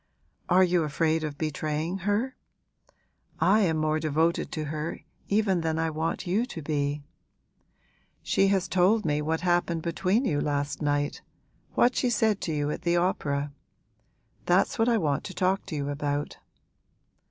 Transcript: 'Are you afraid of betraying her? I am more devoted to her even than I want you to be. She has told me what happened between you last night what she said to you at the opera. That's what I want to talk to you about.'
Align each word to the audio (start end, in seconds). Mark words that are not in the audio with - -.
'Are 0.49 0.63
you 0.63 0.81
afraid 0.81 1.23
of 1.23 1.37
betraying 1.37 1.99
her? 1.99 2.35
I 3.39 3.59
am 3.59 3.77
more 3.77 3.99
devoted 3.99 4.51
to 4.53 4.63
her 4.65 5.01
even 5.27 5.61
than 5.61 5.77
I 5.77 5.91
want 5.91 6.25
you 6.25 6.43
to 6.43 6.59
be. 6.63 7.03
She 8.23 8.47
has 8.47 8.67
told 8.67 9.05
me 9.05 9.21
what 9.21 9.41
happened 9.41 9.83
between 9.83 10.25
you 10.25 10.41
last 10.41 10.81
night 10.81 11.21
what 11.75 11.95
she 11.95 12.09
said 12.09 12.41
to 12.41 12.51
you 12.51 12.71
at 12.71 12.81
the 12.81 12.97
opera. 12.97 13.53
That's 14.47 14.79
what 14.79 14.89
I 14.89 14.97
want 14.97 15.23
to 15.25 15.35
talk 15.35 15.67
to 15.67 15.75
you 15.75 15.89
about.' 15.89 16.39